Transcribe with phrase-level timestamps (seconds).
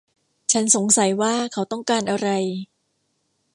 [0.51, 2.27] ฉันสงสัยว่าเขาต้องการอะไร